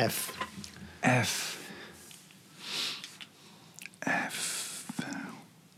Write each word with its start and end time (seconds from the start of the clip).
F. 0.00 0.32
F. 1.24 1.56
F. 4.30 4.84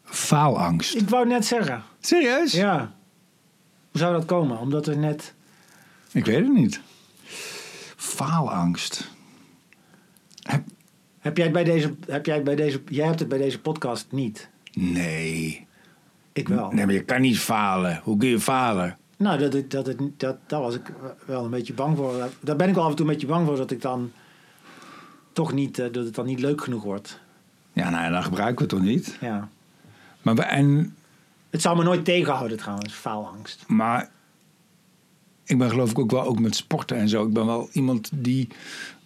Faalangst. 0.04 0.94
Ik 0.94 1.08
wou 1.08 1.26
net 1.26 1.46
zeggen. 1.46 1.82
Serieus? 2.00 2.52
Ja. 2.52 2.78
Hoe 3.90 4.00
zou 4.00 4.12
dat 4.12 4.24
komen? 4.24 4.58
Omdat 4.58 4.86
er 4.86 4.96
net... 4.98 5.34
Ik 6.12 6.24
weet 6.24 6.44
het 6.44 6.52
niet. 6.54 6.80
Faalangst. 7.96 9.10
Heb- 10.42 10.64
Heb 11.18 11.36
jij 11.36 11.44
het 11.46 11.54
bij 11.54 11.64
deze... 11.64 11.94
Heb 12.06 12.26
jij, 12.26 12.34
het 12.34 12.44
bij 12.44 12.56
deze 12.56 12.82
jij 12.88 13.06
hebt 13.06 13.18
het 13.20 13.28
bij 13.28 13.38
deze 13.38 13.60
podcast 13.60 14.06
niet. 14.10 14.48
Nee. 14.72 15.66
Ik 16.32 16.48
wel. 16.48 16.70
Nee, 16.72 16.84
maar 16.86 16.94
je 16.94 17.04
kan 17.04 17.20
niet 17.20 17.38
falen. 17.38 18.00
Hoe 18.04 18.16
kun 18.16 18.28
je 18.28 18.40
falen? 18.40 18.98
Nou, 19.20 19.38
dat, 19.48 19.70
dat, 19.70 19.86
het, 19.86 19.98
dat, 20.16 20.36
daar 20.46 20.60
was 20.60 20.74
ik 20.74 20.92
wel 21.26 21.44
een 21.44 21.50
beetje 21.50 21.72
bang 21.72 21.96
voor. 21.96 22.28
Daar 22.40 22.56
ben 22.56 22.68
ik 22.68 22.74
wel 22.74 22.84
af 22.84 22.90
en 22.90 22.96
toe 22.96 23.06
een 23.06 23.12
beetje 23.12 23.26
bang 23.26 23.46
voor 23.46 23.56
dat 23.56 23.70
ik 23.70 23.82
dan 23.82 24.12
toch 25.32 25.52
niet, 25.52 25.78
eh, 25.78 25.92
dat 25.92 26.04
het 26.04 26.14
dan 26.14 26.26
niet 26.26 26.40
leuk 26.40 26.62
genoeg 26.62 26.82
wordt. 26.82 27.20
Ja, 27.72 27.90
nou, 27.90 28.12
dan 28.12 28.22
gebruiken 28.22 28.56
we 28.56 28.60
het 28.60 28.70
toch 28.70 28.92
niet. 28.92 29.16
Ja. 29.20 29.48
Maar, 30.22 30.34
we- 30.34 30.42
en, 30.42 30.96
Het 31.50 31.62
zou 31.62 31.76
me 31.76 31.82
nooit 31.84 32.04
tegenhouden 32.04 32.56
trouwens, 32.58 32.92
faalangst. 32.94 33.64
maar 33.68 34.10
ik 35.44 35.58
ben 35.58 35.70
geloof 35.70 35.90
ik 35.90 35.98
ook 35.98 36.10
wel 36.10 36.24
ook 36.24 36.38
met 36.40 36.56
sporten 36.56 36.96
en 36.96 37.08
zo. 37.08 37.26
Ik 37.26 37.32
ben 37.32 37.46
wel 37.46 37.68
iemand 37.72 38.10
die 38.14 38.48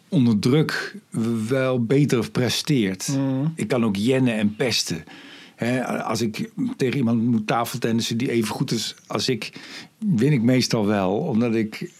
onder 0.08 0.38
druk 0.38 0.96
wel 1.48 1.84
beter 1.84 2.30
presteert. 2.30 3.08
Mhm. 3.08 3.46
Ik 3.54 3.68
kan 3.68 3.84
ook 3.84 3.96
jennen 3.96 4.34
en 4.34 4.56
pesten. 4.56 5.04
Hè, 5.54 5.84
als 6.02 6.20
ik 6.20 6.50
tegen 6.76 6.96
iemand 6.96 7.22
moet 7.22 7.46
tafeltennissen 7.46 8.16
die 8.16 8.30
even 8.30 8.54
goed 8.54 8.70
is 8.70 8.94
als 9.06 9.28
ik, 9.28 9.52
win 9.98 10.32
ik 10.32 10.42
meestal 10.42 10.86
wel. 10.86 11.16
Omdat 11.16 11.54
ik, 11.54 11.90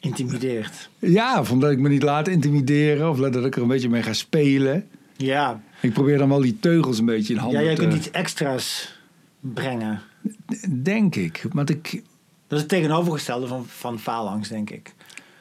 Intimideert. 0.00 0.88
ja, 0.98 1.40
of 1.40 1.50
omdat 1.50 1.70
ik 1.70 1.78
me 1.78 1.88
niet 1.88 2.02
laat 2.02 2.28
intimideren. 2.28 3.10
Of 3.10 3.18
dat 3.18 3.44
ik 3.44 3.56
er 3.56 3.62
een 3.62 3.68
beetje 3.68 3.88
mee 3.88 4.02
ga 4.02 4.12
spelen. 4.12 4.88
Ja. 5.16 5.62
Ik 5.80 5.92
probeer 5.92 6.18
dan 6.18 6.28
wel 6.28 6.40
die 6.40 6.58
teugels 6.60 6.98
een 6.98 7.04
beetje 7.04 7.32
in 7.34 7.38
handen 7.38 7.60
ja, 7.60 7.66
jij 7.66 7.74
te... 7.74 7.80
kunt 7.80 7.94
iets 7.94 8.10
extra's 8.10 8.96
brengen. 9.40 10.00
Denk 10.82 11.14
ik. 11.16 11.46
Want 11.52 11.70
ik, 11.70 11.90
Dat 12.46 12.56
is 12.56 12.58
het 12.60 12.68
tegenovergestelde 12.68 13.46
van, 13.46 13.66
van 13.66 13.98
faalangst, 13.98 14.50
denk 14.50 14.70
ik. 14.70 14.84
Dat 14.84 14.94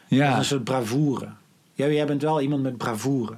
is 0.10 0.18
ja, 0.18 0.38
een 0.38 0.46
soort 0.46 0.64
bravoure. 0.64 1.30
Jij, 1.74 1.94
jij 1.94 2.06
bent 2.06 2.22
wel 2.22 2.42
iemand 2.42 2.64
met 2.64 2.78
bravoure. 2.78 3.36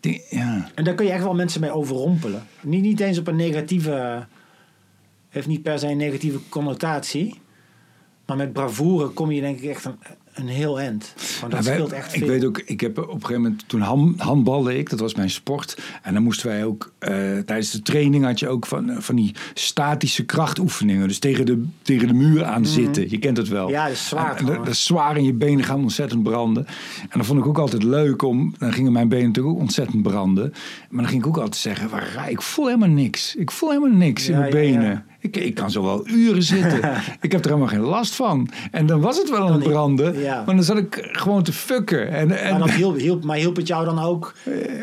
die- 0.00 0.22
ja. 0.30 0.51
En 0.74 0.84
daar 0.84 0.94
kun 0.94 1.06
je 1.06 1.12
echt 1.12 1.22
wel 1.22 1.34
mensen 1.34 1.60
mee 1.60 1.70
overrompelen. 1.70 2.46
Niet, 2.62 2.82
niet 2.82 3.00
eens 3.00 3.18
op 3.18 3.26
een 3.26 3.36
negatieve... 3.36 4.26
Heeft 5.28 5.46
niet 5.46 5.62
per 5.62 5.78
se 5.78 5.86
een 5.86 5.96
negatieve 5.96 6.38
connotatie. 6.48 7.40
Maar 8.26 8.36
met 8.36 8.52
bravoure 8.52 9.08
kom 9.08 9.30
je 9.30 9.40
denk 9.40 9.60
ik 9.60 9.70
echt 9.70 9.84
een, 9.84 9.98
een 10.32 10.48
heel 10.48 10.80
eind. 10.80 11.14
Want 11.40 11.52
dat 11.52 11.60
Ja, 11.64 11.66
wij- 11.68 11.74
scheelt 11.78 11.92
echt 11.92 12.12
ik 12.14 12.18
veel. 12.18 12.28
weet 12.28 12.44
ook, 12.44 12.58
ik 12.58 12.80
heb 12.80 12.98
op 12.98 13.04
een 13.06 13.12
gegeven 13.20 13.42
moment, 13.42 13.64
toen 13.66 13.80
ham, 13.80 14.14
handbalde 14.16 14.78
ik, 14.78 14.90
dat 14.90 15.00
was 15.00 15.14
mijn 15.14 15.30
sport. 15.30 15.78
En 16.02 16.14
dan 16.14 16.22
moesten 16.22 16.46
wij 16.48 16.64
ook, 16.64 16.92
eh, 16.98 17.10
tijdens 17.38 17.70
de 17.70 17.82
training 17.82 18.24
had 18.24 18.38
je 18.38 18.48
ook 18.48 18.66
van, 18.66 18.90
eh, 18.90 18.96
van 18.98 19.16
die 19.16 19.34
statische 19.54 20.24
krachtoefeningen. 20.24 21.08
Dus 21.08 21.18
tegen 21.18 21.46
de, 21.46 21.64
tegen 21.82 22.06
de 22.08 22.14
muur 22.14 22.44
aan 22.44 22.66
zitten. 22.66 23.10
Je 23.10 23.18
kent 23.18 23.36
het 23.36 23.48
wel. 23.48 23.64
Mhm. 23.64 23.72
Ja, 23.72 23.84
dat 23.84 23.92
is 23.92 24.08
zwaar, 24.08 24.36
En- 24.36 24.46
dat, 24.46 24.56
dat 24.56 24.68
is 24.74 24.84
zwaar 24.84 25.16
en 25.16 25.24
je 25.24 25.32
benen 25.34 25.64
gaan 25.64 25.80
ontzettend 25.82 26.22
branden. 26.22 26.66
En 27.08 27.18
dat 27.18 27.26
vond 27.26 27.38
ik 27.38 27.46
ook 27.46 27.58
altijd 27.58 27.82
leuk 27.82 28.22
om, 28.22 28.54
dan 28.58 28.72
gingen 28.72 28.92
mijn 28.92 29.08
benen 29.08 29.26
natuurlijk 29.26 29.54
ook 29.54 29.60
ontzettend 29.60 30.02
branden. 30.02 30.52
Maar 30.90 31.00
dan 31.02 31.10
ging 31.10 31.22
ik 31.22 31.28
ook 31.28 31.36
altijd 31.36 31.56
zeggen, 31.56 31.88
"Waar 31.90 32.30
ik 32.30 32.42
voel 32.42 32.66
helemaal 32.66 32.88
niks. 32.88 33.34
Ik 33.34 33.50
voel 33.50 33.68
helemaal 33.70 33.98
niks 33.98 34.28
in 34.28 34.38
mijn 34.38 34.54
ja, 34.56 34.80
ja. 34.82 35.04
Ik, 35.22 35.36
ik 35.36 35.54
kan 35.54 35.70
zo 35.70 35.82
wel 35.82 36.08
uren 36.08 36.42
zitten. 36.42 36.78
ik 37.20 37.32
heb 37.32 37.40
er 37.44 37.46
helemaal 37.46 37.68
geen 37.68 37.80
last 37.80 38.14
van. 38.14 38.48
En 38.70 38.86
dan 38.86 39.00
was 39.00 39.18
het 39.18 39.30
wel 39.30 39.46
aan 39.46 39.52
het 39.52 39.62
branden. 39.62 40.18
Ja. 40.20 40.42
Maar 40.46 40.54
dan 40.54 40.64
zat 40.64 40.76
ik 40.76 41.08
gewoon 41.12 41.42
te 41.42 41.52
fucken. 41.52 42.08
En, 42.10 42.30
en, 42.38 42.50
Maar, 42.50 42.58
dat 42.58 42.70
hielp, 42.76 42.96
hielp, 42.96 43.24
maar 43.24 43.36
hielp 43.36 43.56
het 43.56 43.66
jou 43.66 43.84
dan 43.84 43.98
ook 43.98 44.34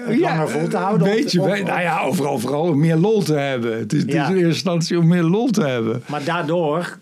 het 0.07 0.19
langer 0.19 0.49
vol 0.49 0.67
te 0.67 0.77
houden? 0.77 1.07
Een 1.07 1.15
beetje. 1.15 1.41
Of- 1.41 1.47
of- 1.47 1.57
we- 1.57 1.63
nou 1.63 1.81
ja, 1.81 2.01
overal 2.01 2.39
vooral 2.39 2.61
om 2.67 2.79
meer 2.79 2.95
lol 2.95 3.21
te 3.23 3.33
hebben. 3.33 3.77
Het 3.77 3.93
is, 3.93 3.99
het 3.99 4.09
is 4.09 4.15
Ja. 4.15 4.25
in 4.27 4.31
eerste 4.33 4.47
instantie 4.47 4.97
om 4.99 5.07
meer 5.07 5.23
lol 5.23 5.49
te 5.49 5.61
hebben. 5.65 6.03
Maar 6.05 6.23
daardoor 6.23 6.97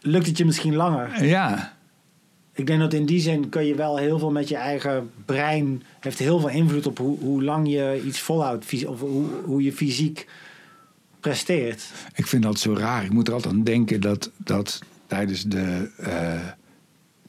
lukt 0.00 0.26
het 0.26 0.38
je 0.38 0.44
misschien 0.44 0.74
langer. 0.76 1.24
Ja, 1.24 1.72
Ik 2.54 2.66
denk 2.66 2.80
dat 2.80 2.92
in 2.92 3.06
die 3.06 3.20
zin 3.20 3.48
kun 3.48 3.66
je 3.66 3.74
wel 3.74 3.96
heel 3.96 4.18
veel 4.18 4.30
met 4.30 4.48
je 4.48 4.56
eigen 4.56 5.10
brein... 5.24 5.82
heeft 6.00 6.18
heel 6.18 6.38
veel 6.40 6.48
invloed 6.48 6.86
op 6.86 6.98
hoe, 6.98 7.18
hoe 7.20 7.42
lang 7.42 7.68
je 7.70 8.02
iets 8.06 8.20
volhoudt. 8.20 8.84
Of 8.86 9.00
hoe, 9.00 9.24
hoe 9.44 9.62
je 9.62 9.72
fysiek 9.72 10.26
presteert. 11.22 11.82
ik 12.14 12.26
vind 12.26 12.42
dat 12.42 12.58
zo 12.58 12.74
raar. 12.74 13.04
Ik 13.04 13.12
moet 13.12 13.28
er 13.28 13.34
altijd 13.34 13.54
aan 13.54 13.62
denken 13.64 14.00
dat, 14.00 14.30
dat 14.36 14.78
tijdens, 15.06 15.42
de, 15.42 15.90
eh, 15.96 16.40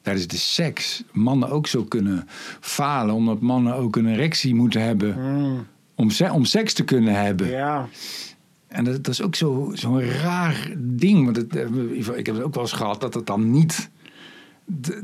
tijdens 0.02 0.26
de 0.26 0.36
seks 0.36 1.02
mannen 1.12 1.48
ook 1.50 1.66
zo 1.66 1.84
kunnen 1.84 2.28
falen. 2.60 3.14
Omdat 3.14 3.40
mannen 3.40 3.74
ook 3.74 3.96
een 3.96 4.06
erectie 4.06 4.54
moeten 4.54 4.82
hebben 4.82 5.16
Mm, 5.18 5.66
om, 5.94 6.10
se- 6.10 6.32
om 6.32 6.44
seks 6.44 6.72
te 6.72 6.84
kunnen 6.84 7.14
hebben. 7.24 7.48
ja. 7.50 7.88
En 8.68 8.84
dat, 8.84 8.94
dat 9.04 9.08
is 9.08 9.22
ook 9.22 9.34
zo- 9.34 9.70
zo'n 9.74 10.02
raar 10.02 10.72
ding. 10.78 11.24
Want 11.24 11.36
het, 11.36 11.56
eh, 11.56 12.16
ik 12.18 12.26
heb 12.26 12.34
het 12.34 12.44
ook 12.44 12.54
wel 12.54 12.62
eens 12.62 12.72
gehad 12.72 13.00
dat 13.00 13.14
het 13.14 13.26
dan 13.26 13.50
niet. 13.50 13.90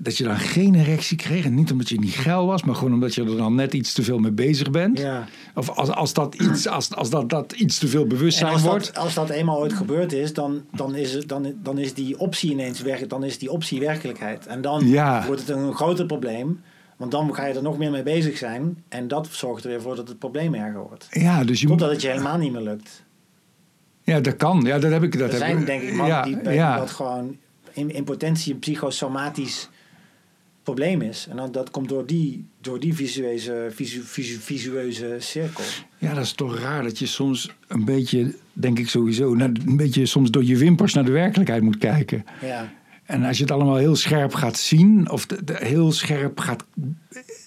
Dat 0.01 0.17
je 0.17 0.25
dan 0.25 0.37
geen 0.39 0.75
erectie 0.75 1.17
kreeg. 1.17 1.45
En 1.45 1.55
niet 1.55 1.73
omdat 1.73 1.89
je 1.89 1.99
niet 1.99 2.15
geil 2.15 2.47
was, 2.47 2.63
maar 2.63 2.75
gewoon 2.75 2.93
omdat 2.93 3.15
je 3.15 3.25
er 3.25 3.37
dan 3.37 3.55
net 3.55 3.75
iets 3.75 3.93
te 3.93 4.03
veel 4.03 4.19
mee 4.19 4.31
bezig 4.33 4.71
bent. 4.71 4.99
ja. 4.99 5.27
Of 5.55 5.71
als, 5.71 5.91
als, 5.91 6.13
dat, 6.13 6.35
iets, 6.35 6.67
als, 6.69 6.95
als 6.95 7.11
dat, 7.11 7.29
dat 7.31 7.53
iets 7.53 7.79
te 7.79 7.89
veel 7.89 8.03
En 8.03 8.09
bewustzijn 8.09 8.53
als 8.53 8.63
wordt. 8.63 8.87
dat, 8.87 8.97
als 8.97 9.15
dat 9.15 9.31
eenmaal 9.31 9.59
ooit 9.59 9.73
gebeurd 9.73 10.13
is, 10.13 10.35
dan, 10.35 10.65
dan, 10.73 10.95
is, 10.95 11.13
het, 11.13 11.29
dan, 11.29 11.55
dan 11.63 11.79
is 11.79 11.95
die 11.95 12.19
optie 12.19 12.51
ineens 12.51 12.81
weg, 12.81 13.07
dan 13.07 13.25
is 13.25 13.39
die 13.39 13.51
optie 13.51 13.81
werkelijkheid. 13.81 14.47
En 14.47 14.61
dan 14.61 14.89
Ja. 14.89 15.27
wordt 15.27 15.41
het 15.47 15.57
een 15.57 15.75
groter 15.75 16.07
probleem, 16.07 16.61
want 16.97 17.11
dan 17.11 17.35
ga 17.35 17.47
je 17.47 17.55
er 17.55 17.63
nog 17.63 17.79
meer 17.79 17.91
mee 17.91 18.03
bezig 18.03 18.37
zijn. 18.37 18.83
En 18.89 19.09
dat 19.09 19.29
zorgt 19.31 19.65
er 19.65 19.71
weer 19.71 19.81
voor 19.83 19.97
dat 19.97 20.09
het 20.09 20.19
probleem 20.19 20.55
erger 20.55 20.81
wordt. 20.83 21.07
Ja, 21.11 21.45
dus 21.45 21.61
je 21.61 21.67
moet. 21.69 21.79
Totdat 21.79 21.95
het 21.97 22.03
je 22.05 22.09
helemaal 22.11 22.39
niet 22.39 22.53
meer 22.53 22.63
lukt. 22.63 23.05
Ja, 24.03 24.21
dat 24.21 24.37
kan. 24.37 24.61
Ja, 24.61 24.79
dat 24.79 24.91
heb 24.91 25.03
ik. 25.03 25.19
Dat 25.19 25.29
er 25.33 25.35
heb 25.35 25.43
zijn 25.43 25.65
denk 25.65 25.83
ik 25.83 25.95
mannen 25.95 26.17
ja, 26.17 26.23
die 26.23 26.53
ja. 26.53 26.77
dat 26.79 26.91
gewoon 26.91 27.37
in, 27.73 27.91
in 27.95 28.05
potentie 28.05 28.53
een 28.53 28.59
psychosomatisch 28.59 29.69
probleem 30.63 31.03
is. 31.03 31.27
En 31.31 31.37
dan, 31.37 31.53
dat 31.53 31.71
komt 31.71 31.89
door 31.89 32.07
die, 32.07 32.45
door 32.61 32.81
die 32.81 32.95
visueuze, 32.95 33.67
visu, 33.75 34.03
visu, 34.03 34.39
visueuze 34.41 35.17
cirkel. 35.19 35.65
Ja, 35.99 36.15
dat 36.15 36.25
is 36.25 36.33
toch 36.33 36.59
raar 36.59 36.83
dat 36.83 36.99
je 36.99 37.07
soms 37.07 37.51
een 37.69 37.85
beetje, 37.85 38.35
denk 38.53 38.79
ik 38.79 38.89
sowieso, 38.89 39.35
naar, 39.35 39.51
een 39.67 39.77
beetje 39.77 40.07
soms 40.07 40.31
door 40.31 40.45
je 40.45 40.57
wimpers 40.57 40.95
naar 40.95 41.05
de 41.05 41.11
werkelijkheid 41.11 41.63
moet 41.63 41.79
kijken. 41.79 42.25
Ja. 42.43 42.73
En 43.05 43.23
als 43.25 43.37
je 43.37 43.43
het 43.43 43.53
allemaal 43.53 43.77
heel 43.77 43.97
scherp 43.97 44.35
gaat 44.35 44.59
zien, 44.59 45.11
of 45.11 45.27
de, 45.27 45.45
de- 45.45 45.57
heel 45.61 45.93
scherp 45.93 46.39
gaat, 46.41 46.65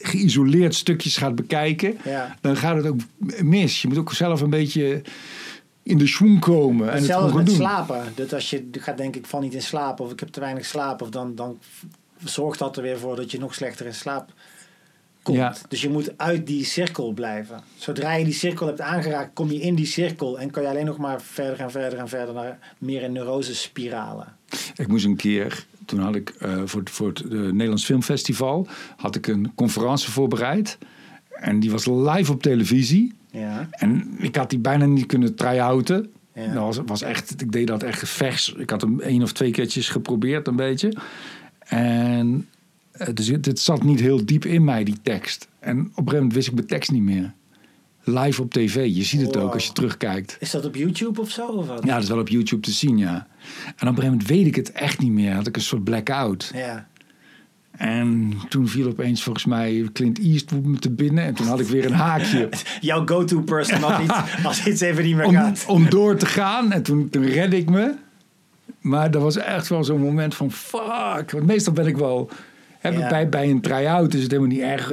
geïsoleerd 0.02 0.76
stukjes 0.76 1.18
gaat 1.18 1.36
bekijken, 1.36 1.98
Ja. 2.06 2.36
dan 2.42 2.58
gaat 2.58 2.76
het 2.76 2.86
ook 2.86 3.00
mis. 3.42 3.82
Je 3.82 3.88
moet 3.88 3.98
ook 3.98 4.14
zelf 4.14 4.42
een 4.42 4.50
beetje 4.50 5.02
in 5.84 5.98
de 5.98 6.08
schoen 6.08 6.40
komen 6.40 6.88
en 6.88 6.92
het 6.92 7.00
Hetzelfde 7.00 7.28
gewoon 7.28 7.44
met 7.44 7.54
doen. 7.54 7.62
slapen. 7.62 8.04
Dat 8.16 8.34
als 8.34 8.50
je 8.50 8.68
gaat 8.72 8.98
denken, 8.98 9.22
ik 9.22 9.28
val 9.28 9.40
niet 9.40 9.54
in 9.54 9.62
slaap 9.62 10.00
of 10.00 10.12
ik 10.12 10.20
heb 10.20 10.30
te 10.30 10.40
weinig 10.40 10.66
slaap, 10.66 11.02
of 11.02 11.10
dan, 11.10 11.36
dan 11.36 11.60
zorgt 12.24 12.60
dat 12.60 12.78
er 12.78 12.84
weer 12.84 13.00
voor 13.00 13.16
dat 13.16 13.32
je 13.32 13.40
nog 13.40 13.54
slechter 13.54 13.86
in 13.86 13.94
slaap 13.94 14.34
komt. 15.24 15.38
Ja. 15.38 15.56
Dus 15.68 15.82
je 15.82 15.90
moet 15.90 16.18
uit 16.18 16.48
die 16.48 16.66
cirkel 16.66 17.12
blijven. 17.12 17.62
Zodra 17.78 18.14
je 18.14 18.26
die 18.26 18.34
cirkel 18.34 18.68
hebt 18.68 18.82
aangeraakt, 18.82 19.34
kom 19.34 19.52
je 19.52 19.60
in 19.60 19.76
die 19.76 19.86
cirkel 19.86 20.40
en 20.40 20.52
kan 20.52 20.64
je 20.64 20.70
alleen 20.70 20.86
nog 20.86 20.98
maar 20.98 21.22
verder 21.22 21.60
en 21.60 21.72
verder 21.72 22.00
en 22.00 22.08
verder 22.08 22.34
naar 22.34 22.60
meer 22.78 23.02
in 23.02 23.12
neurose-spiralen. 23.12 24.36
Ik 24.76 24.88
moest 24.88 25.06
een 25.06 25.16
keer, 25.16 25.66
toen 25.86 26.00
had 26.00 26.16
ik 26.16 26.30
eh, 26.30 26.62
voor, 26.66 26.80
het, 26.80 26.90
voor 26.90 27.08
het 27.08 27.22
eh, 27.22 27.30
Nederlands 27.30 27.86
Filmfestival, 27.86 28.68
had 28.98 29.16
ik 29.16 29.28
een 29.28 29.52
conferentie 29.56 30.10
voorbereid. 30.10 30.78
En 31.30 31.60
die 31.60 31.72
was 31.72 31.86
live 31.86 32.32
op 32.32 32.42
televisie. 32.42 33.14
Ja. 33.34 33.68
En 33.72 34.16
ik 34.18 34.36
had 34.36 34.50
die 34.50 34.60
bijna 34.60 34.86
niet 34.86 35.06
kunnen 35.06 35.36
try-outen. 35.36 36.12
Ja. 36.34 36.54
Dat 36.54 36.64
was, 36.64 36.80
was 36.86 37.02
echt, 37.02 37.42
ik 37.42 37.52
deed 37.52 37.68
dat 37.68 37.84
echt 37.84 38.10
vers. 38.10 38.54
Ik 38.58 38.70
had 38.70 38.82
hem 38.82 39.00
één 39.00 39.22
of 39.22 39.32
twee 39.34 39.52
keertjes 39.52 39.90
geprobeerd, 39.90 40.48
een 40.48 40.56
beetje. 40.56 40.94
En 41.60 42.48
eh, 42.92 43.08
dus 43.14 43.28
het, 43.28 43.60
zat 43.60 43.84
niet 43.84 44.00
heel 44.00 44.26
diep 44.26 44.46
in 44.46 44.64
mij, 44.64 44.84
die 44.84 45.02
tekst. 45.02 45.48
En 45.60 45.80
op 45.80 45.86
een 45.86 45.94
gegeven 45.94 46.16
moment 46.16 46.34
wist 46.34 46.48
ik 46.48 46.54
mijn 46.54 46.68
tekst 46.68 46.92
niet 46.92 47.02
meer. 47.02 47.34
Live 48.04 48.42
op 48.42 48.52
tv, 48.52 48.96
je 48.96 49.04
ziet 49.04 49.22
het 49.22 49.36
Wow. 49.36 49.44
ook 49.44 49.54
als 49.54 49.66
je 49.66 49.72
terugkijkt. 49.74 50.38
Is 50.40 50.52
dat 50.52 50.66
op 50.66 50.76
YouTube 50.76 51.22
of 51.22 51.30
zo? 51.32 51.48
Of 51.48 51.68
wat? 51.68 51.84
Ja, 51.86 51.94
dat 51.94 52.04
is 52.04 52.10
wel 52.10 52.20
op 52.20 52.28
YouTube 52.30 52.62
te 52.62 52.72
zien, 52.72 52.98
ja. 52.98 53.14
En 53.14 53.18
op 53.18 53.80
een 53.80 53.88
gegeven 53.88 54.04
moment 54.10 54.28
weet 54.28 54.46
ik 54.46 54.56
het 54.56 54.72
echt 54.72 55.00
niet 55.00 55.12
meer. 55.12 55.34
Had 55.34 55.48
ik 55.48 55.56
een 55.56 55.62
soort 55.62 55.84
blackout. 55.84 56.52
Ja. 56.56 56.88
En 57.78 58.34
toen 58.50 58.68
viel 58.68 58.88
opeens 58.88 59.24
volgens 59.24 59.46
mij 59.46 59.90
Clint 59.94 60.20
Eastwood 60.20 60.64
me 60.64 60.78
te 60.78 60.92
binnen. 60.92 61.24
En 61.24 61.34
toen 61.34 61.48
had 61.48 61.60
ik 61.60 61.68
weer 61.68 61.86
een 61.86 61.94
haakje 61.94 62.50
Jouw 62.82 63.06
go-to 63.06 63.42
person 63.42 63.84
als, 63.84 64.04
iets, 64.04 64.14
als 64.46 64.68
iets 64.68 64.82
even 64.82 65.04
niet 65.04 65.16
meer 65.16 65.26
om, 65.26 65.34
gaat. 65.34 65.66
om 65.68 65.90
door 65.90 66.16
te 66.16 66.26
gaan. 66.26 66.72
En 66.72 66.84
toen, 66.84 67.10
toen 67.10 67.26
redde 67.26 67.58
ik 67.58 67.70
me. 67.70 67.94
Maar 68.82 69.12
dat 69.12 69.22
was 69.22 69.38
echt 69.38 69.68
wel 69.68 69.84
zo'n 69.84 70.02
moment 70.02 70.36
van 70.36 70.52
fuck. 70.52 71.32
Want 71.32 71.46
meestal 71.46 71.74
ben 71.74 71.88
ik 71.88 71.98
wel... 71.98 72.30
Ja. 72.82 73.10
bij, 73.10 73.30
bij 73.30 73.50
een 73.50 73.62
try-out 73.62 74.14
is 74.14 74.22
het 74.22 74.32
helemaal 74.32 74.52
niet 74.52 74.62
erg. 74.62 74.92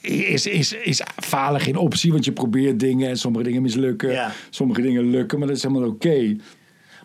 Is, 0.00 0.46
is, 0.46 0.72
is 0.72 1.02
falen 1.16 1.60
geen 1.60 1.76
optie, 1.76 2.12
want 2.12 2.24
je 2.24 2.32
probeert 2.32 2.80
dingen 2.80 3.08
en 3.08 3.16
sommige 3.16 3.44
dingen 3.44 3.62
mislukken. 3.62 4.10
Ja. 4.10 4.32
Sommige 4.50 4.82
dingen 4.82 5.10
lukken, 5.10 5.38
maar 5.38 5.48
dat 5.48 5.56
is 5.56 5.62
helemaal 5.62 5.88
oké. 5.88 6.36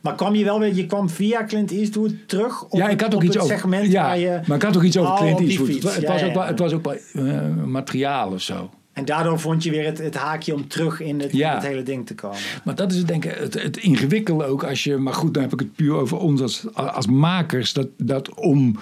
Maar 0.01 0.15
kwam 0.15 0.36
je 0.36 0.44
wel 0.44 0.59
weer, 0.59 0.74
je 0.75 0.86
kwam 0.86 1.09
via 1.09 1.45
Clint 1.45 1.71
Eastwood 1.71 2.12
terug 2.25 2.63
op, 2.63 2.77
ja, 2.80 2.89
ik 2.89 3.01
had 3.01 3.13
het- 3.13 3.13
ook 3.13 3.19
op 3.19 3.24
iets 3.25 3.33
het 3.36 3.44
over. 3.44 3.56
segment 3.57 3.92
ja, 3.92 4.01
waar 4.03 4.18
je... 4.19 4.39
maar 4.48 4.57
ik 4.57 4.63
had 4.63 4.77
ook 4.77 4.83
iets 4.83 4.98
over 4.98 5.15
Clint 5.15 5.39
Eastwood. 5.39 5.68
fiets. 5.68 5.95
Het, 5.95 6.07
was 6.07 6.21
ja, 6.21 6.27
ook 6.27 6.45
het 6.45 6.59
was 6.59 6.74
ook 6.74 6.95
materiaal 7.65 8.31
of 8.31 8.42
zo. 8.42 8.69
En 8.94 9.06
daardoor 9.06 9.39
vond 9.39 9.63
je 9.63 9.71
weer 9.71 9.86
het, 9.86 9.98
het 9.98 10.15
haakje 10.15 10.53
om 10.53 10.68
terug 10.68 11.00
in 11.00 11.19
het, 11.19 11.31
Ja. 11.31 11.50
in 11.50 11.56
het 11.56 11.65
hele 11.68 11.83
ding 11.83 12.06
te 12.06 12.15
komen. 12.15 12.38
Maar 12.63 12.75
dat 12.75 12.92
is 12.92 12.98
het, 12.98 13.07
denk 13.07 13.25
ik 13.25 13.36
het, 13.38 13.53
het 13.63 13.77
ingewikkelde 13.77 14.45
ook 14.45 14.63
als 14.63 14.83
je. 14.83 14.98
Maar 14.98 15.13
goed, 15.13 15.33
dan 15.33 15.44
heb 15.44 15.53
ik 15.53 15.59
het 15.59 15.75
puur 15.75 15.94
over 15.95 16.18
ons 16.18 16.42
als, 16.42 16.65
als 16.74 17.07
makers. 17.07 17.74
Dat, 17.74 17.88
dat 17.98 18.33
om, 18.36 18.75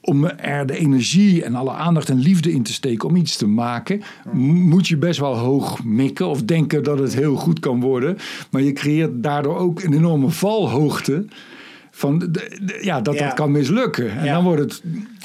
om 0.00 0.24
er 0.24 0.66
de 0.66 0.76
energie 0.78 1.44
en 1.44 1.54
alle 1.54 1.72
aandacht 1.72 2.08
en 2.08 2.18
liefde 2.18 2.52
in 2.52 2.62
te 2.62 2.72
steken 2.72 3.08
om 3.08 3.16
iets 3.16 3.36
te 3.36 3.46
maken, 3.46 4.02
moet 4.32 4.88
je 4.88 4.96
best 4.96 5.20
wel 5.20 5.36
hoog 5.36 5.84
mikken 5.84 6.26
of 6.26 6.42
denken 6.42 6.82
dat 6.84 6.98
het 6.98 7.14
heel 7.14 7.36
goed 7.36 7.60
kan 7.60 7.80
worden. 7.80 8.18
Maar 8.50 8.62
je 8.62 8.72
creëert 8.72 9.22
daardoor 9.22 9.56
ook 9.56 9.82
een 9.82 9.92
enorme 9.92 10.28
valhoogte. 10.30 11.24
Van 11.90 12.18
de, 12.18 12.30
de- 12.30 12.78
ja, 12.82 13.00
dat 13.00 13.14
Ja. 13.14 13.24
dat 13.26 13.34
kan 13.34 13.50
mislukken. 13.50 14.10
En 14.18 14.24
Ja. 14.24 14.32
dan 14.34 14.44
wordt 14.44 14.60
het. 14.62 14.82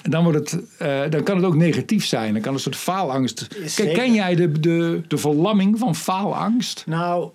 Dan, 0.09 0.23
wordt 0.23 0.51
het, 0.51 0.63
eh, 0.77 1.01
dan 1.09 1.23
kan 1.23 1.35
het 1.35 1.45
ook 1.45 1.55
negatief 1.55 2.05
zijn. 2.05 2.33
Dan 2.33 2.41
kan 2.41 2.53
een 2.53 2.59
soort 2.59 2.75
faalangst. 2.75 3.47
Ken, 3.75 3.93
ken 3.93 4.13
jij 4.13 4.35
de, 4.35 4.59
de, 4.59 5.01
de 5.07 5.17
verlamming 5.17 5.79
van 5.79 5.95
faalangst? 5.95 6.83
Nou, 6.87 7.29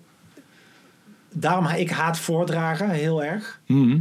daarom 1.33 1.65
ik 1.67 1.89
haat 1.89 2.19
voordragen 2.19 2.89
heel 2.89 3.23
erg. 3.23 3.59
Mhm. 3.67 3.99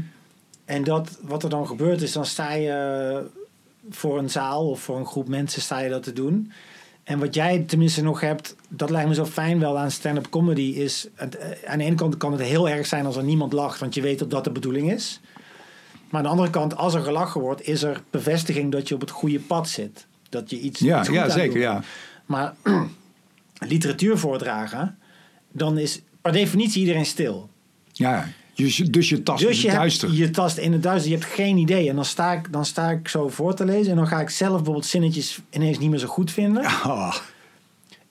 En 0.70 0.84
dat, 0.84 1.18
wat 1.22 1.42
er 1.42 1.50
dan 1.50 1.66
gebeurt 1.66 2.02
is, 2.02 2.12
dan 2.12 2.26
sta 2.26 2.52
je 2.52 3.22
voor 3.90 4.18
een 4.18 4.30
zaal 4.30 4.68
of 4.68 4.80
voor 4.80 4.98
een 4.98 5.06
groep 5.06 5.28
mensen 5.28 5.62
sta 5.62 5.78
je 5.78 5.90
dat 5.90 6.02
te 6.02 6.12
doen. 6.12 6.52
En 7.04 7.18
wat 7.18 7.34
jij 7.34 7.64
tenminste 7.66 8.02
nog 8.02 8.20
hebt, 8.20 8.56
dat 8.68 8.90
lijkt 8.90 9.08
me 9.08 9.14
zo 9.14 9.24
fijn 9.24 9.60
wel 9.60 9.78
aan 9.78 9.90
stand-up 9.90 10.28
comedy, 10.28 10.62
is 10.62 11.08
het, 11.14 11.36
eh, 11.36 11.70
aan 11.70 11.78
de 11.78 11.84
ene 11.84 11.94
kant 11.94 12.16
kan 12.16 12.32
het 12.32 12.40
heel 12.40 12.68
erg 12.68 12.86
zijn 12.86 13.06
als 13.06 13.16
er 13.16 13.24
niemand 13.24 13.52
lacht, 13.52 13.80
want 13.80 13.94
je 13.94 14.00
weet 14.00 14.18
dat 14.18 14.30
dat 14.30 14.44
de 14.44 14.50
bedoeling 14.50 14.92
is. 14.92 15.20
Maar 16.08 16.20
aan 16.20 16.22
de 16.22 16.28
andere 16.32 16.50
kant, 16.50 16.76
als 16.76 16.94
er 16.94 17.02
gelachen 17.02 17.40
wordt, 17.40 17.66
is 17.66 17.82
er 17.82 18.02
bevestiging 18.10 18.72
dat 18.72 18.88
je 18.88 18.94
op 18.94 19.00
het 19.00 19.10
goede 19.10 19.40
pad 19.40 19.68
zit. 19.68 20.06
Dat 20.28 20.50
je 20.50 20.60
iets, 20.60 20.80
Ja, 20.80 20.98
iets 20.98 21.08
goed 21.08 21.16
ja 21.16 21.28
zeker. 21.28 21.60
Ja. 21.60 21.82
Maar 22.26 22.54
literatuur 23.74 24.18
voordragen, 24.18 24.98
dan 25.52 25.78
is 25.78 26.02
per 26.20 26.32
definitie 26.32 26.80
iedereen 26.80 27.06
stil. 27.06 27.48
Ja, 27.92 28.28
je- 28.66 28.90
dus 28.90 29.08
je 29.08 29.22
tast 29.22 29.40
Dus 29.46 29.48
in 29.50 29.54
je, 29.56 29.60
het 29.62 29.70
hebt, 29.70 29.80
duister. 29.80 30.12
je 30.12 30.30
tast 30.30 30.56
in 30.56 30.72
het 30.72 30.82
duister, 30.82 31.10
je 31.10 31.16
hebt 31.18 31.30
geen 31.30 31.56
idee. 31.56 31.88
En 31.88 31.94
dan 31.94 32.04
sta, 32.04 32.32
ik, 32.32 32.52
dan 32.52 32.64
sta 32.64 32.90
ik 32.90 33.08
zo 33.08 33.28
voor 33.28 33.54
te 33.54 33.64
lezen 33.64 33.90
en 33.90 33.96
dan 33.96 34.06
ga 34.06 34.20
ik 34.20 34.30
zelf 34.30 34.54
bijvoorbeeld 34.56 34.86
zinnetjes 34.86 35.38
ineens 35.50 35.78
niet 35.78 35.90
meer 35.90 35.98
zo 35.98 36.06
goed 36.06 36.30
vinden. 36.30 36.64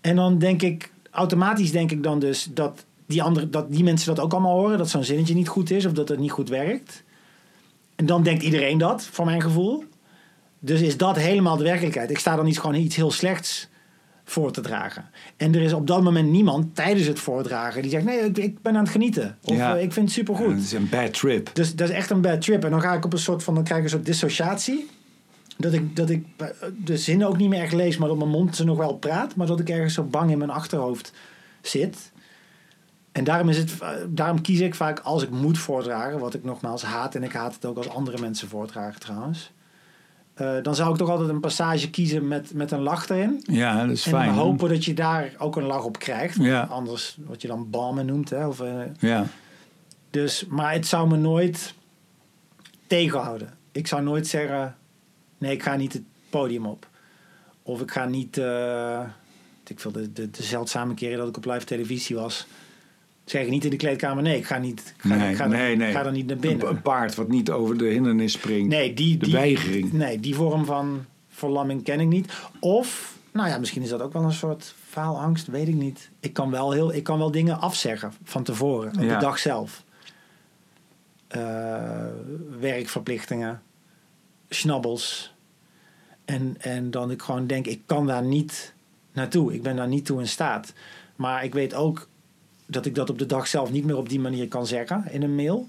En 0.02 0.16
dan 0.16 0.38
denk 0.38 0.62
ik, 0.62 0.92
automatisch 1.12 1.72
denk 1.72 1.92
ik 1.92 2.04
dan 2.04 2.20
dus 2.20 2.48
dat 2.54 2.86
die, 3.08 3.24
andere, 3.24 3.50
dat 3.50 3.72
die 3.72 3.84
mensen 3.84 4.16
dat 4.16 4.24
ook 4.26 4.32
allemaal 4.32 4.58
horen. 4.60 4.78
Dat 4.78 4.90
zo'n 4.90 5.04
zinnetje 5.04 5.34
niet 5.34 5.48
goed 5.48 5.72
is 5.72 5.86
of 5.86 5.92
dat 5.92 6.10
het 6.10 6.20
niet 6.20 6.32
goed 6.32 6.50
werkt. 6.50 7.04
En 7.96 8.06
dan 8.06 8.24
denkt 8.24 8.44
iedereen 8.44 8.78
dat, 8.78 9.08
voor 9.12 9.26
mijn 9.26 9.42
gevoel. 9.42 9.84
Dus 10.60 10.82
is 10.82 10.98
dat 10.98 11.16
helemaal 11.16 11.58
de 11.58 11.64
werkelijkheid. 11.64 12.10
Ik 12.10 12.20
sta 12.20 12.36
dan 12.36 12.48
iets, 12.48 12.58
gewoon 12.58 12.76
iets 12.76 12.96
heel 12.96 13.12
slechts 13.12 13.68
voor 14.30 14.52
te 14.52 14.62
dragen. 14.62 15.10
En 15.38 15.56
er 15.56 15.62
is 15.62 15.74
op 15.74 15.88
dat 15.88 16.04
moment 16.04 16.30
niemand 16.30 16.76
tijdens 16.76 17.08
het 17.08 17.20
voordragen 17.20 17.82
die 17.82 17.92
zegt: 17.92 18.04
Nee, 18.06 18.20
ik, 18.20 18.38
ik 18.38 18.62
ben 18.62 18.76
aan 18.76 18.84
het 18.84 18.92
genieten. 18.92 19.38
Of 19.44 19.56
Ja. 19.56 19.76
eh, 19.76 19.84
ik 19.84 19.94
vind 19.94 20.06
het 20.06 20.16
supergoed. 20.16 20.52
het 20.52 20.60
is 20.64 20.72
een 20.72 20.90
bad 20.90 21.14
trip. 21.14 21.50
Dus 21.54 21.76
dat 21.76 21.90
is 21.90 21.96
echt 21.96 22.10
een 22.10 22.22
bad 22.22 22.42
trip. 22.42 22.64
En 22.64 22.72
dan 22.72 22.82
ga 22.82 22.94
ik 22.94 23.06
op 23.06 23.14
een 23.14 23.20
soort 23.20 23.44
van, 23.44 23.54
dan 23.56 23.64
krijg 23.64 23.80
ik 23.80 23.86
een 23.86 23.92
soort 23.92 24.06
dissociatie. 24.06 24.88
Dat 25.58 25.74
ik, 25.74 25.96
dat 25.96 26.10
ik 26.10 26.26
eh, 26.38 26.48
de 26.84 26.98
zinnen 26.98 27.28
ook 27.28 27.38
niet 27.38 27.50
meer 27.50 27.62
echt 27.62 27.74
lees, 27.74 27.98
maar 27.98 28.08
dat 28.08 28.18
mijn 28.18 28.30
mond 28.30 28.56
ze 28.56 28.64
nog 28.64 28.78
wel 28.78 28.94
praat. 28.98 29.36
Maar 29.36 29.48
dat 29.48 29.60
ik 29.60 29.70
ergens 29.70 29.94
zo 29.94 30.04
bang 30.04 30.32
in 30.32 30.38
mijn 30.38 30.50
achterhoofd 30.50 31.14
zit. 31.62 32.12
En 33.12 33.24
daarom, 33.24 33.50
is 33.50 33.58
het, 33.58 33.80
eh, 33.80 33.90
daarom 34.10 34.42
kies 34.42 34.60
ik 34.60 34.76
vaak 34.76 35.00
als 35.00 35.24
ik 35.24 35.30
moet 35.30 35.58
voordragen, 35.58 36.20
wat 36.20 36.34
ik 36.34 36.44
nogmaals 36.44 36.84
haat. 36.84 37.16
En 37.16 37.24
ik 37.24 37.34
haat 37.34 37.54
het 37.54 37.66
ook 37.66 37.78
als 37.78 37.90
andere 37.90 38.20
mensen 38.20 38.48
voordragen 38.48 39.00
trouwens. 39.00 39.52
Eh, 40.40 40.64
dan 40.64 40.76
zou 40.76 40.92
ik 40.92 40.98
toch 40.98 41.10
altijd 41.10 41.30
een 41.30 41.40
passage 41.40 41.90
kiezen 41.90 42.28
met, 42.28 42.54
met 42.54 42.72
een 42.72 42.80
lach 42.82 43.10
erin. 43.10 43.44
Ja, 43.46 43.82
dat 43.82 43.90
is 43.92 44.06
En 44.06 44.12
fijn. 44.12 44.30
hè? 44.30 44.36
hopen 44.36 44.70
dat 44.70 44.86
je 44.86 44.94
daar 44.94 45.34
ook 45.38 45.56
een 45.56 45.64
lach 45.64 45.84
op 45.84 46.00
krijgt. 46.00 46.36
Ja. 46.40 46.62
Anders 46.64 47.18
wat 47.26 47.42
je 47.42 47.48
dan 47.48 47.70
balmen 47.70 48.06
noemt. 48.06 48.30
Hè, 48.30 48.48
of, 48.48 48.60
eh, 48.60 48.82
Ja. 49.00 49.26
dus, 50.10 50.46
maar 50.50 50.74
het 50.74 50.88
zou 50.88 51.10
me 51.10 51.18
nooit 51.18 51.74
tegenhouden. 52.88 53.54
Ik 53.72 53.88
zou 53.88 54.02
nooit 54.04 54.28
zeggen: 54.28 54.76
nee, 55.38 55.52
ik 55.52 55.64
ga 55.64 55.76
niet 55.76 55.94
het 55.94 56.04
podium 56.30 56.66
op. 56.66 56.88
Of 57.64 57.82
ik 57.82 57.92
ga 57.92 58.06
niet. 58.06 58.38
eh, 58.38 59.02
ik 59.68 59.80
veel, 59.80 59.92
de, 59.92 60.14
de, 60.14 60.30
de 60.32 60.44
zeldzame 60.44 60.94
keren 60.94 61.18
dat 61.18 61.28
ik 61.28 61.38
op 61.38 61.46
live 61.46 61.66
televisie 61.66 62.16
was. 62.16 62.48
Zeg 63.30 63.44
ik 63.44 63.50
niet 63.50 63.64
in 63.64 63.70
de 63.70 63.76
kleedkamer: 63.76 64.24
nee, 64.24 64.38
ik 64.38 64.46
ga 64.46 64.58
niet. 64.58 64.94
Ga, 64.98 65.16
Nee, 65.16 65.30
ik 65.30 65.36
ga, 65.36 65.48
nee, 65.48 65.92
ga 65.92 66.06
er 66.06 66.12
niet 66.12 66.26
naar 66.28 66.38
binnen. 66.38 66.68
een 66.70 66.82
paard 66.82 67.16
wat 67.16 67.28
niet 67.28 67.50
over 67.52 67.78
de 67.78 67.86
hindernis 67.86 68.32
springt. 68.34 68.70
Nee, 68.70 68.94
die, 68.94 69.18
de 69.18 69.26
die, 69.26 69.34
weigering. 69.34 69.92
Nee, 69.94 70.20
die 70.20 70.36
vorm 70.36 70.66
van 70.66 71.06
verlamming 71.30 71.84
ken 71.84 72.00
ik 72.00 72.08
niet. 72.08 72.34
Of, 72.60 73.18
nou 73.32 73.50
ja, 73.50 73.58
misschien 73.58 73.82
is 73.82 73.90
dat 73.90 74.02
ook 74.02 74.14
wel 74.14 74.24
een 74.24 74.32
soort 74.34 74.76
faalangst, 74.90 75.48
weet 75.48 75.68
ik 75.68 75.74
niet. 75.74 76.10
Ik 76.20 76.34
kan 76.34 76.52
wel, 76.52 76.72
heel, 76.72 76.94
ik 76.94 77.04
kan 77.04 77.18
wel 77.18 77.32
dingen 77.32 77.60
afzeggen 77.60 78.14
van 78.24 78.44
tevoren, 78.44 78.96
op 78.98 79.02
Ja. 79.04 79.14
de 79.14 79.26
dag 79.26 79.40
zelf. 79.40 79.84
Eh, 81.28 82.06
werkverplichtingen, 82.60 83.62
schnabbels. 84.50 85.34
En, 86.26 86.56
en 86.60 86.92
dan 86.92 87.12
ik 87.12 87.22
gewoon 87.22 87.48
denk, 87.48 87.66
ik 87.68 87.82
kan 87.86 88.08
daar 88.08 88.24
niet 88.24 88.74
naartoe. 89.14 89.54
Ik 89.54 89.62
ben 89.64 89.76
daar 89.76 89.88
niet 89.88 90.06
toe 90.06 90.20
in 90.20 90.28
staat. 90.28 90.74
Maar 91.16 91.44
ik 91.44 91.54
weet 91.54 91.74
ook 91.74 92.08
dat 92.70 92.86
ik 92.86 92.96
dat 92.96 93.10
op 93.10 93.20
de 93.20 93.26
dag 93.26 93.48
zelf 93.48 93.72
niet 93.72 93.86
meer 93.86 93.98
op 93.98 94.10
die 94.10 94.20
manier 94.20 94.48
kan 94.48 94.68
zeggen 94.68 95.04
in 95.12 95.24
een 95.24 95.36
mail. 95.36 95.68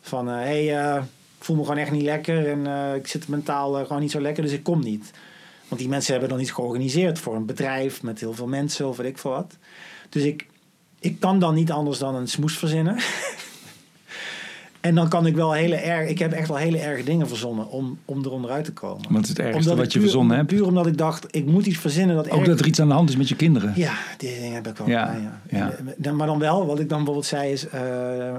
Van, 0.00 0.26
hé, 0.26 0.34
hey, 0.34 0.78
eh, 0.78 1.02
ik 1.38 1.44
voel 1.44 1.56
me 1.56 1.62
gewoon 1.62 1.78
echt 1.78 1.90
niet 1.90 2.02
lekker 2.02 2.48
en 2.48 2.66
eh, 2.66 2.94
ik 2.94 3.06
zit 3.06 3.28
mentaal 3.28 3.78
eh, 3.78 3.86
gewoon 3.86 4.02
niet 4.02 4.10
zo 4.10 4.20
lekker, 4.20 4.42
dus 4.42 4.52
ik 4.52 4.62
kom 4.62 4.80
niet. 4.80 5.10
Want 5.68 5.80
die 5.80 5.90
mensen 5.90 6.12
hebben 6.12 6.30
dan 6.30 6.40
iets 6.40 6.50
georganiseerd 6.50 7.18
voor 7.18 7.36
een 7.36 7.46
bedrijf 7.46 8.02
met 8.02 8.20
heel 8.20 8.32
veel 8.32 8.46
mensen 8.46 8.88
of 8.88 8.96
weet 8.96 9.06
ik 9.06 9.18
veel 9.18 9.30
wat. 9.30 9.56
Dus 10.08 10.22
ik, 10.22 10.46
ik 10.98 11.20
kan 11.20 11.38
dan 11.38 11.54
niet 11.54 11.70
anders 11.70 11.98
dan 11.98 12.14
een 12.14 12.28
smoes 12.28 12.58
verzinnen. 12.58 12.96
en 14.84 14.94
dan 14.94 15.08
kan 15.08 15.26
ik 15.26 15.34
wel 15.34 15.52
hele 15.52 15.74
erg, 15.76 16.08
ik 16.08 16.18
heb 16.18 16.32
echt 16.32 16.48
wel 16.48 16.56
hele 16.56 16.78
erge 16.78 17.04
dingen 17.04 17.28
verzonnen 17.28 17.68
om, 17.70 17.98
om 18.04 18.24
eronder 18.24 18.50
uit 18.50 18.64
te 18.64 18.72
komen. 18.72 19.20
Is 19.22 19.28
het 19.28 19.38
ergste 19.38 19.76
wat 19.76 19.84
je 19.92 19.98
puur- 19.98 20.00
verzonnen 20.08 20.36
hebt? 20.36 20.48
Puur 20.48 20.66
omdat 20.66 20.86
ik 20.86 20.98
dacht, 20.98 21.26
ik 21.30 21.46
moet 21.46 21.66
iets 21.66 21.78
verzinnen 21.78 22.16
dat 22.16 22.30
Ook 22.30 22.38
erg- 22.38 22.48
dat 22.48 22.60
er 22.60 22.66
iets 22.66 22.80
aan 22.80 22.88
de 22.88 22.94
hand 22.94 23.08
is 23.08 23.16
met 23.16 23.28
je 23.28 23.36
kinderen. 23.36 23.72
ja, 23.76 23.92
die 24.16 24.34
dingen 24.40 24.54
heb 24.54 24.66
ik 24.68 24.76
wel. 24.76 24.88
Ja, 24.88 25.14
Ja, 25.50 26.12
maar 26.12 26.26
dan 26.26 26.38
wel, 26.38 26.66
wat 26.66 26.78
ik 26.80 26.88
dan 26.88 26.96
bijvoorbeeld 26.98 27.26
zei 27.26 27.52
is... 27.52 27.68
eh, 27.68 28.28
eh, 28.28 28.34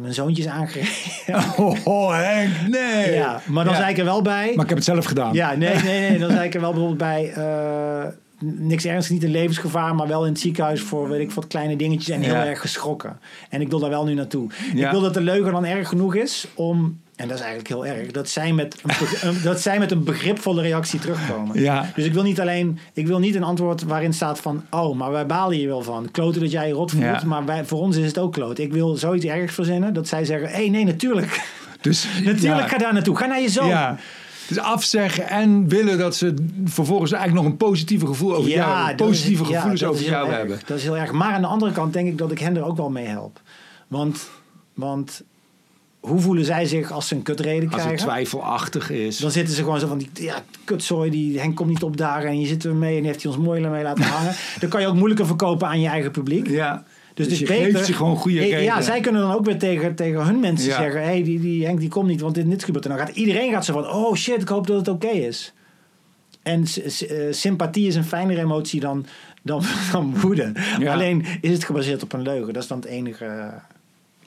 mijn 0.00 0.14
zoontje 0.14 0.42
is 0.42 0.48
aangereden. 0.48 0.92
Oh, 1.56 1.76
oh, 1.86 2.12
Henk, 2.14 2.50
nee. 2.70 3.14
ja, 3.14 3.40
maar 3.46 3.64
dan 3.64 3.72
Ja. 3.72 3.78
zei 3.80 3.90
ik 3.92 3.98
er 3.98 4.04
wel 4.04 4.22
bij... 4.22 4.52
Maar 4.54 4.62
ik 4.64 4.68
heb 4.68 4.78
het 4.78 4.84
zelf 4.86 5.04
gedaan. 5.04 5.34
Ja, 5.34 5.54
nee, 5.54 5.74
nee, 5.74 6.08
nee. 6.10 6.18
Dan 6.18 6.30
zei 6.30 6.46
ik 6.46 6.54
er 6.54 6.60
wel 6.60 6.70
bijvoorbeeld 6.72 6.98
bij... 6.98 7.32
eh, 7.32 8.04
niks 8.40 8.84
ernstigs, 8.84 9.10
niet 9.20 9.22
in 9.24 9.30
levensgevaar... 9.30 9.94
maar 9.94 10.08
wel 10.08 10.24
in 10.24 10.32
het 10.32 10.40
ziekenhuis 10.40 10.80
voor, 10.80 11.08
weet 11.08 11.20
ik 11.20 11.30
wat, 11.30 11.46
kleine 11.46 11.76
dingetjes... 11.76 12.08
en 12.16 12.20
heel 12.20 12.34
Ja. 12.34 12.46
erg 12.46 12.60
geschrokken. 12.60 13.18
En 13.48 13.60
ik 13.60 13.68
wil 13.68 13.78
daar 13.78 13.90
wel 13.90 14.04
nu 14.04 14.14
naartoe. 14.14 14.50
Ja. 14.74 14.84
Ik 14.86 14.90
wil 14.90 15.00
dat 15.00 15.14
de 15.14 15.20
leugen 15.20 15.52
dan 15.52 15.64
erg 15.64 15.88
genoeg 15.88 16.14
is 16.14 16.46
om... 16.54 17.00
en 17.16 17.28
dat 17.28 17.36
is 17.36 17.44
eigenlijk 17.44 17.68
heel 17.68 17.86
erg... 17.86 18.10
dat 18.10 18.28
zij 18.28 18.52
met 18.52 18.76
een, 19.22 19.42
dat 19.42 19.60
zij 19.60 19.78
met 19.78 19.90
een 19.90 20.04
begripvolle 20.04 20.62
reactie 20.62 21.00
terugkomen. 21.00 21.60
Ja. 21.60 21.90
Dus 21.94 22.04
ik 22.04 22.12
wil 22.12 22.22
niet 22.22 22.40
alleen, 22.40 22.78
ik 22.92 23.06
wil 23.06 23.18
niet 23.18 23.34
een 23.34 23.42
antwoord 23.44 23.82
waarin 23.82 24.12
staat 24.12 24.40
van, 24.40 24.64
oh, 24.70 24.96
maar 24.96 25.10
wij 25.10 25.26
balen 25.26 25.56
hier 25.56 25.68
wel 25.68 25.82
van. 25.82 26.10
Kloten 26.10 26.40
dat 26.40 26.50
jij 26.50 26.66
je 26.66 26.72
rot 26.74 26.90
voelt, 26.90 27.02
Ja. 27.04 27.22
maar 27.24 27.44
wij, 27.44 27.64
voor 27.64 27.78
ons 27.80 27.96
is 27.96 28.06
het 28.06 28.18
ook 28.18 28.32
kloot. 28.32 28.58
Ik 28.58 28.72
wil 28.72 28.96
zoiets 28.96 29.24
ergs 29.24 29.54
verzinnen 29.54 29.94
dat 29.94 30.08
zij 30.08 30.24
zeggen, 30.24 30.48
hé, 30.48 30.54
hey, 30.54 30.68
nee, 30.68 30.84
natuurlijk. 30.84 31.56
Dus, 31.80 32.06
natuurlijk 32.24 32.60
ja. 32.62 32.68
ga 32.68 32.78
daar 32.78 32.92
naartoe. 32.92 33.16
Ga 33.16 33.26
naar 33.26 33.40
je 33.40 33.48
zoon. 33.48 33.96
Dus 34.48 34.58
afzeggen 34.58 35.28
en 35.28 35.68
willen 35.68 35.98
dat 35.98 36.16
ze 36.16 36.34
vervolgens 36.64 37.12
eigenlijk 37.12 37.42
nog 37.42 37.52
een 37.52 37.58
positieve 37.58 38.06
gevoel 38.06 38.34
over 38.34 38.50
jou, 38.50 38.88
is- 38.88 38.94
positieve 38.94 39.42
ja, 39.42 39.48
gevoelens 39.48 39.82
is 39.82 39.88
over 39.88 40.04
jou 40.04 40.26
erg. 40.28 40.36
hebben. 40.36 40.60
Dat 40.66 40.76
is 40.76 40.82
heel 40.82 40.96
erg. 40.96 41.12
Maar 41.12 41.32
aan 41.32 41.40
de 41.40 41.46
andere 41.46 41.72
kant 41.72 41.92
denk 41.92 42.08
ik 42.08 42.18
dat 42.18 42.30
ik 42.30 42.38
hen 42.38 42.56
er 42.56 42.64
ook 42.64 42.76
wel 42.76 42.90
mee 42.90 43.06
help. 43.06 43.40
Want, 43.88 44.28
want 44.74 45.22
hoe 46.00 46.20
voelen 46.20 46.44
zij 46.44 46.66
zich 46.66 46.92
als 46.92 47.08
ze 47.08 47.14
een 47.14 47.22
kutreden 47.22 47.62
Als 47.64 47.72
het 47.72 47.82
krijgen? 47.82 48.06
twijfelachtig 48.06 48.90
is. 48.90 49.16
Dan 49.18 49.30
zitten 49.30 49.54
ze 49.54 49.62
gewoon 49.62 49.80
zo 49.80 49.86
van 49.86 49.98
die 49.98 50.08
ja, 50.14 50.42
kutzooi, 50.64 51.10
die 51.10 51.38
Henk 51.40 51.56
komt 51.56 51.68
niet 51.68 51.82
opdagen 51.82 52.28
en 52.28 52.40
je 52.40 52.46
zit 52.46 52.64
er 52.64 52.74
mee 52.74 52.94
en 52.94 52.98
die 53.02 53.10
heeft 53.10 53.22
hij 53.22 53.32
ons 53.32 53.40
mooi 53.44 53.66
mee 53.68 53.82
laten 53.82 54.04
hangen. 54.04 54.34
Dan 54.60 54.68
kan 54.68 54.80
je 54.80 54.86
ook 54.86 54.94
moeilijker 54.94 55.26
verkopen 55.26 55.68
aan 55.68 55.80
je 55.80 55.88
eigen 55.88 56.10
publiek. 56.10 56.48
Ja. 56.48 56.84
Dus, 57.18 57.28
Dus 57.28 57.40
beter. 57.48 57.72
geeft 57.72 57.86
ze 57.86 57.92
gewoon 57.92 58.16
goede 58.16 58.40
Eh, 58.40 58.64
Ja, 58.64 58.80
zij 58.80 59.00
kunnen 59.00 59.20
dan 59.20 59.32
ook 59.32 59.44
weer 59.44 59.58
tegen, 59.58 59.94
tegen 59.94 60.24
hun 60.24 60.40
mensen 60.40 60.68
Ja. 60.68 60.76
zeggen: 60.76 61.00
hé, 61.00 61.06
hey, 61.06 61.22
die, 61.22 61.40
die 61.40 61.64
Henk 61.66 61.80
die 61.80 61.88
komt 61.88 62.06
niet, 62.08 62.20
want 62.20 62.34
dit 62.34 62.50
dit 62.50 62.64
gebeurt. 62.64 62.84
En 62.84 62.90
dan 62.90 62.98
gaat 63.06 63.16
iedereen 63.16 63.52
gaat 63.52 63.64
zo 63.64 63.72
van: 63.72 63.86
oh 63.90 64.14
shit, 64.14 64.42
ik 64.42 64.48
hoop 64.48 64.66
dat 64.66 64.76
het 64.76 64.88
oké 64.88 65.06
is. 65.08 65.52
En 66.42 66.62
eh, 66.62 67.16
sympathie 67.30 67.86
is 67.86 67.94
een 67.94 68.04
fijnere 68.04 68.40
emotie 68.40 68.80
dan, 68.80 69.06
dan, 69.42 69.62
dan 69.92 70.20
woede. 70.20 70.52
Ja. 70.78 70.92
Alleen 70.92 71.24
is 71.40 71.52
het 71.52 71.64
gebaseerd 71.64 72.02
op 72.02 72.12
een 72.12 72.22
leugen. 72.22 72.52
Dat 72.52 72.62
is 72.62 72.68
dan 72.68 72.78
het 72.78 72.86
enige. 72.86 73.52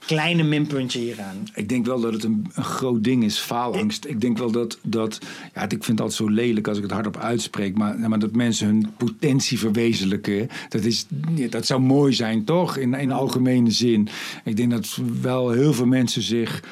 Eh, 0.01 0.08
kleine 0.08 0.43
minpuntje 0.43 1.00
hieraan. 1.00 1.38
Ik 1.53 1.70
denk 1.70 1.86
wel 1.86 2.00
dat 2.00 2.13
het 2.13 2.24
een, 2.24 2.46
een 2.53 2.63
groot 2.63 3.03
ding 3.03 3.24
is, 3.24 3.38
faalangst. 3.38 4.05
Ik 4.05 4.22
denk 4.22 4.38
wel 4.38 4.51
dat, 4.51 4.79
dat 4.81 5.20
ja, 5.53 5.62
ik 5.63 5.70
vind 5.70 5.86
het 5.88 6.00
altijd 6.01 6.17
zo 6.17 6.29
lelijk 6.29 6.67
als 6.67 6.77
ik 6.77 6.84
het 6.84 6.91
hardop 6.91 7.17
uitspreek, 7.17 7.77
maar, 7.77 8.10
maar 8.10 8.20
dat 8.20 8.36
mensen 8.36 8.67
hun 8.67 8.93
potentie 8.98 9.60
verwezenlijken, 9.60 10.50
dat, 10.70 10.84
is, 10.84 11.05
dat 11.50 11.65
zou 11.65 11.81
mooi 11.81 12.13
zijn, 12.13 12.43
toch? 12.43 12.77
In, 12.77 12.93
in 12.93 13.12
algemene 13.12 13.72
zin. 13.72 14.08
Ik 14.43 14.58
denk 14.58 14.72
dat 14.72 14.98
wel 15.22 15.50
heel 15.50 15.74
veel 15.74 15.86
mensen 15.86 16.22
zich 16.22 16.63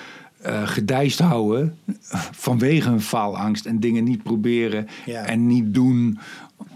uh, 0.46 0.68
gedijst 0.68 1.20
houden 1.20 1.78
vanwege 2.32 2.90
hun 2.90 3.02
faalangst 3.02 3.66
en 3.66 3.80
dingen 3.80 4.04
niet 4.04 4.24
proberen 4.24 4.88
Ja. 5.06 5.26
en 5.26 5.48
niet 5.48 5.74
doen, 5.74 6.20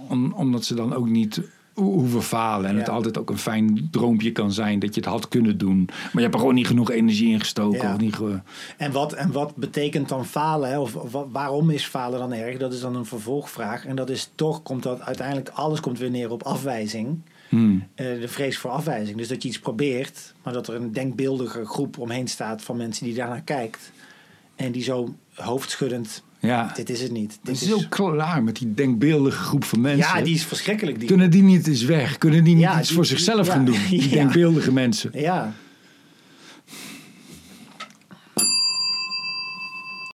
om, 0.07 0.33
omdat 0.33 0.65
ze 0.65 0.75
dan 0.75 0.93
ook 0.93 1.10
niet 1.10 1.41
hoeven 1.74 2.24
falen. 2.24 2.65
En 2.70 2.74
Ja. 2.74 2.80
het 2.80 2.89
altijd 2.89 3.18
ook 3.18 3.30
een 3.30 3.38
fijn 3.38 3.88
droompje 3.92 4.32
kan 4.32 4.51
zijn 4.51 4.80
dat 4.80 4.94
je 4.96 5.01
het 5.01 5.10
had 5.10 5.27
kunnen 5.27 5.58
doen. 5.58 5.84
Maar 5.86 6.12
je 6.13 6.20
hebt 6.22 6.34
er 6.34 6.39
gewoon 6.39 6.56
niet 6.56 6.68
genoeg 6.68 6.92
energie 6.92 7.32
in 7.32 7.39
gestoken. 7.39 7.82
Ja. 7.88 7.94
Of 7.94 8.00
niet 8.00 8.15
ge- 8.15 8.39
En 8.77 8.92
wat, 8.92 9.13
en 9.13 9.32
wat 9.32 9.56
betekent 9.56 10.10
dan 10.10 10.25
falen? 10.25 10.70
Hè? 10.70 10.80
Of, 10.80 10.96
of 10.96 11.12
wa- 11.12 11.27
waarom 11.27 11.70
is 11.70 11.86
falen 11.86 12.20
dan 12.20 12.34
erg? 12.34 12.58
Dat 12.58 12.74
is 12.74 12.80
dan 12.82 12.96
een 12.96 13.06
vervolgvraag. 13.06 13.86
En 13.86 13.96
dat 13.96 14.10
is 14.10 14.32
toch, 14.36 14.62
komt 14.63 14.84
dat 14.84 15.01
uiteindelijk, 15.01 15.50
alles 15.50 15.80
komt 15.80 16.00
weer 16.00 16.10
neer 16.12 16.32
op 16.32 16.44
afwijzing. 16.44 17.22
Hmm. 17.50 17.88
Eh, 17.96 18.06
de 18.06 18.27
vrees 18.27 18.58
voor 18.58 18.70
afwijzing. 18.72 19.18
Dus 19.18 19.27
dat 19.27 19.42
je 19.44 19.48
iets 19.50 19.60
probeert, 19.60 20.34
maar 20.44 20.53
dat 20.53 20.68
er 20.68 20.75
een 20.75 20.92
denkbeeldige 20.92 21.65
groep 21.65 21.98
omheen 21.98 22.27
staat 22.27 22.62
van 22.62 22.77
mensen 22.77 23.06
die 23.06 23.15
daarnaar 23.15 23.42
kijkt. 23.42 23.92
En 24.56 24.72
die 24.72 24.84
zo 24.84 25.15
hoofdschuddend, 25.34 26.24
Ja, 26.47 26.71
dit 26.75 26.89
is 26.89 27.01
het 27.01 27.12
niet. 27.12 27.31
het 27.31 27.39
Dit 27.43 27.62
is 27.62 27.73
ook 27.73 27.89
klaar 27.89 28.43
met 28.43 28.55
die 28.57 28.73
denkbeeldige 28.73 29.38
groep 29.43 29.63
van 29.63 29.81
mensen. 29.81 30.17
ja, 30.17 30.21
die 30.23 30.33
is 30.33 30.43
verschrikkelijk. 30.45 31.00
Die, 31.00 31.07
Kunnen 31.07 31.29
die 31.29 31.43
niet 31.43 31.67
eens 31.67 31.83
weg? 31.83 32.17
Kunnen 32.17 32.43
die 32.43 32.53
niet 32.55 32.63
Ja, 32.63 32.77
iets 32.79 32.88
die- 32.88 32.95
voor 32.95 33.05
zichzelf 33.05 33.47
gaan 33.47 33.65
doen? 33.65 33.75
Die 33.89 34.09
denkbeeldige 34.19 34.71
mensen. 34.71 35.12
ja, 35.13 35.53